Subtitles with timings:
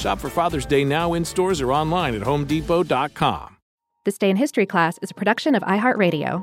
[0.00, 3.58] Shop for Father's Day now in stores or online at homedepot.com.
[4.06, 6.42] This Day in History class is a production of iHeartRadio.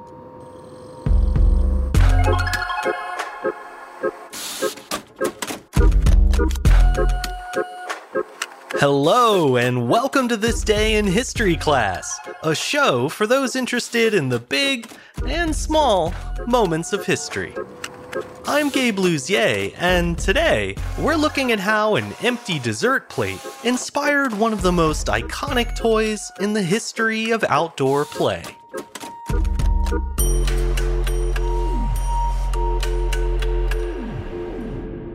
[8.80, 14.30] Hello, and welcome to This Day in History class, a show for those interested in
[14.30, 14.88] the big
[15.28, 16.14] and small
[16.46, 17.56] moments of history.
[18.46, 24.54] I'm Gabe Luzier, and today we're looking at how an empty dessert plate inspired one
[24.54, 28.44] of the most iconic toys in the history of outdoor play.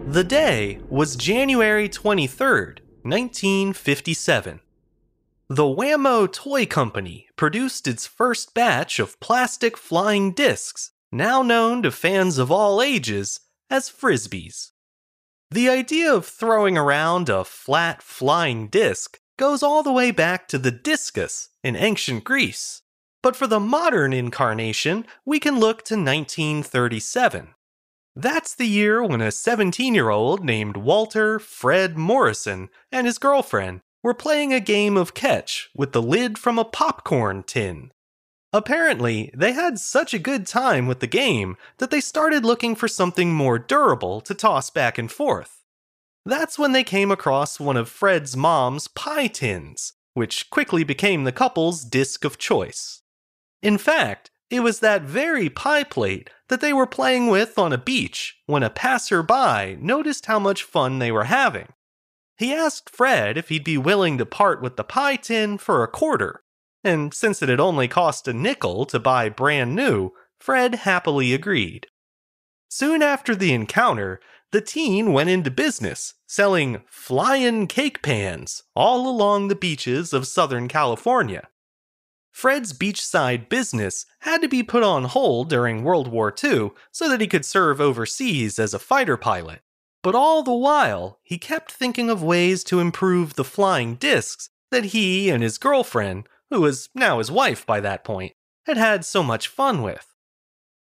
[0.07, 4.61] The day was January 23rd, 1957.
[5.49, 11.91] The Wham-O Toy Company produced its first batch of plastic flying discs, now known to
[11.91, 13.41] fans of all ages
[13.71, 14.71] as frisbees.
[15.51, 20.59] The idea of throwing around a flat flying disc goes all the way back to
[20.59, 22.83] the discus in ancient Greece.
[23.23, 27.55] But for the modern incarnation, we can look to 1937.
[28.17, 33.81] That's the year when a 17 year old named Walter Fred Morrison and his girlfriend
[34.03, 37.93] were playing a game of catch with the lid from a popcorn tin.
[38.53, 42.87] Apparently, they had such a good time with the game that they started looking for
[42.87, 45.63] something more durable to toss back and forth.
[46.27, 51.33] That's when they came across one of Fred's mom's pie tins, which quickly became the
[51.33, 53.03] couple's disc of choice.
[53.63, 57.79] In fact, it was that very pie plate that they were playing with on a
[57.79, 61.69] beach when a passerby noticed how much fun they were having.
[62.37, 65.89] He asked Fred if he'd be willing to part with the pie tin for a
[65.89, 66.42] quarter,
[66.85, 71.87] and since it had only cost a nickel to buy brand new, Fred happily agreed.
[72.69, 74.21] Soon after the encounter,
[74.51, 80.69] the teen went into business, selling flying cake pans all along the beaches of Southern
[80.69, 81.49] California.
[82.33, 87.21] Fred's beachside business had to be put on hold during World War II so that
[87.21, 89.61] he could serve overseas as a fighter pilot.
[90.03, 94.87] But all the while, he kept thinking of ways to improve the flying discs that
[94.87, 98.33] he and his girlfriend, who was now his wife by that point,
[98.67, 100.15] had had so much fun with.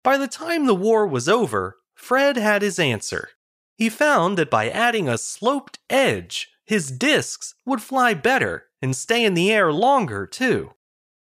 [0.04, 3.30] By the time the war was over, Fred had his answer.
[3.78, 9.24] He found that by adding a sloped edge, his discs would fly better and stay
[9.24, 10.72] in the air longer, too.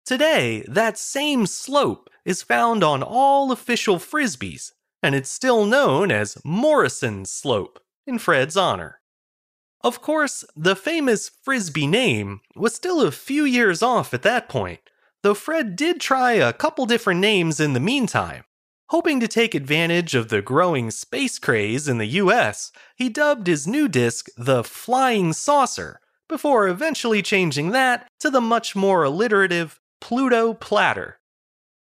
[0.05, 4.71] Today, that same slope is found on all official frisbees,
[5.01, 8.98] and it's still known as Morrison's Slope in Fred's honor.
[9.81, 14.81] Of course, the famous frisbee name was still a few years off at that point,
[15.23, 18.43] though Fred did try a couple different names in the meantime.
[18.89, 23.67] Hoping to take advantage of the growing space craze in the US, he dubbed his
[23.67, 30.53] new disc the Flying Saucer, before eventually changing that to the much more alliterative Pluto
[30.53, 31.19] Platter.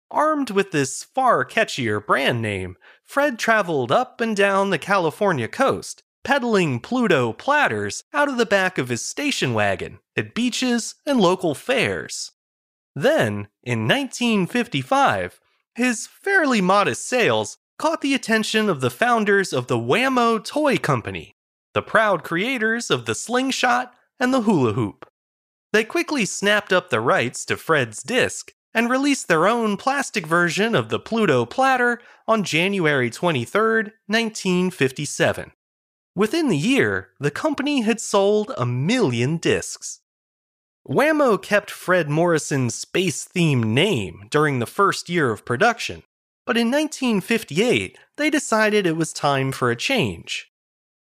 [0.10, 6.04] Armed with this far catchier brand name, Fred traveled up and down the California coast,
[6.23, 11.55] peddling Pluto platters out of the back of his station wagon at beaches and local
[11.55, 12.31] fairs.
[12.95, 15.39] Then, in 1955,
[15.75, 21.35] his fairly modest sales caught the attention of the founders of the Wham-O Toy Company,
[21.73, 25.07] the proud creators of the slingshot and the hula hoop.
[25.73, 30.75] They quickly snapped up the rights to Fred's disc and released their own plastic version
[30.75, 35.51] of the Pluto platter on January 23, 1957.
[36.17, 39.99] Within the year, the company had sold a million discs.
[40.83, 46.01] Wham-O kept Fred Morrison's space themed name during the first year of production,
[46.43, 50.51] but in 1958 they decided it was time for a change.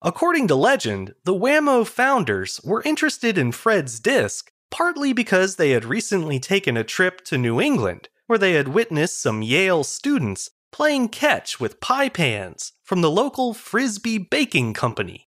[0.02, 5.86] According to legend, the Wham-O founders were interested in Fred's disc partly because they had
[5.86, 11.08] recently taken a trip to New England, where they had witnessed some Yale students playing
[11.08, 15.28] catch with pie pans from the local Frisbee Baking Company.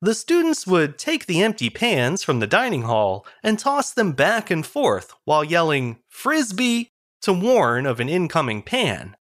[0.00, 4.50] The students would take the empty pans from the dining hall and toss them back
[4.50, 6.88] and forth while yelling, Frisbee,
[7.22, 9.16] to warn of an incoming pan.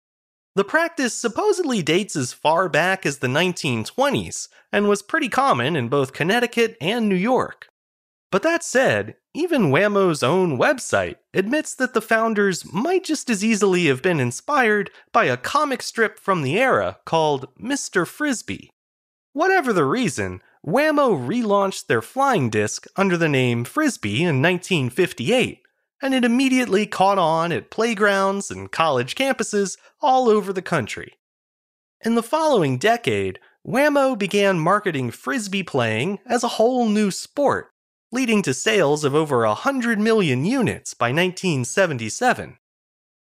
[0.56, 5.90] The practice supposedly dates as far back as the 1920s and was pretty common in
[5.90, 7.70] both Connecticut and New York.
[8.30, 13.86] But that said, even Wham-O's own website admits that the founders might just as easily
[13.86, 18.06] have been inspired by a comic strip from the era called Mr.
[18.06, 18.72] Frisbee.
[19.32, 25.62] Whatever the reason, Wham-O relaunched their flying disc under the name Frisbee in 1958,
[26.02, 31.14] and it immediately caught on at playgrounds and college campuses all over the country.
[32.02, 37.70] In the following decade, Wham-O began marketing frisbee playing as a whole new sport,
[38.12, 42.58] leading to sales of over 100 million units by 1977.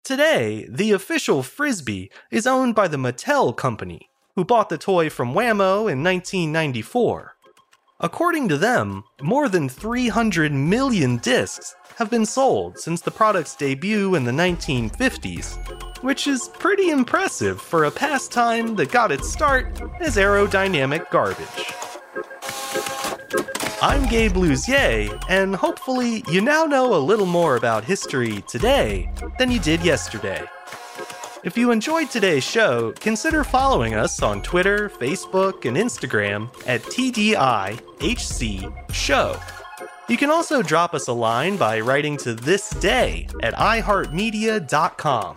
[0.05, 5.35] Today, the official frisbee is owned by the Mattel Company, who bought the toy from
[5.35, 7.35] Wham-O in 1994.
[8.03, 14.15] According to them, more than 300 million discs have been sold since the product's debut
[14.15, 20.17] in the 1950s, which is pretty impressive for a pastime that got its start as
[20.17, 21.75] aerodynamic garbage.
[23.83, 29.51] I'm Gabe Luzier, and hopefully you now know a little more about history today than
[29.51, 30.45] you did yesterday.
[31.45, 38.93] If you enjoyed today's show, consider following us on Twitter, Facebook, and Instagram at TDIHC
[38.93, 39.41] Show.
[40.11, 45.37] You can also drop us a line by writing to this day at iHeartMedia.com.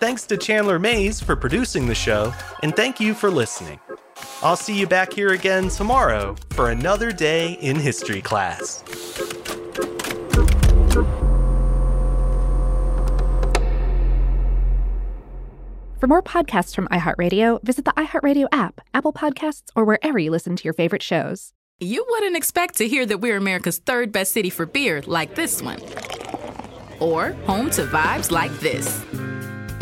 [0.00, 2.34] Thanks to Chandler Mays for producing the show,
[2.64, 3.78] and thank you for listening.
[4.42, 8.82] I'll see you back here again tomorrow for another day in history class.
[15.98, 20.56] For more podcasts from iHeartRadio, visit the iHeartRadio app, Apple Podcasts, or wherever you listen
[20.56, 21.52] to your favorite shows.
[21.78, 25.60] You wouldn't expect to hear that we're America's third best city for beer like this
[25.60, 25.80] one,
[26.98, 29.04] or home to vibes like this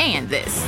[0.01, 0.67] and this.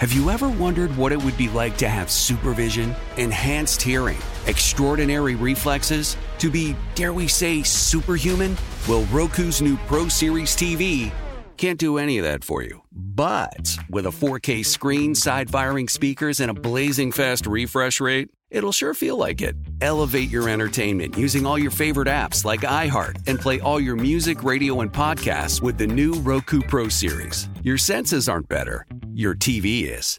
[0.00, 5.36] Have you ever wondered what it would be like to have supervision, enhanced hearing, extraordinary
[5.36, 8.56] reflexes, to be, dare we say, superhuman?
[8.88, 11.12] Well, Roku's new Pro Series TV
[11.56, 12.82] can't do any of that for you.
[12.92, 18.72] But with a 4K screen, side firing speakers, and a blazing fast refresh rate, it'll
[18.72, 19.56] sure feel like it.
[19.80, 24.42] Elevate your entertainment using all your favorite apps like iHeart and play all your music,
[24.42, 27.48] radio, and podcasts with the new Roku Pro Series.
[27.62, 30.18] Your senses aren't better, your TV is.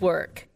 [0.01, 0.47] work.